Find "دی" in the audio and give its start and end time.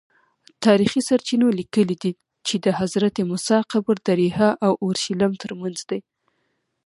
5.89-5.99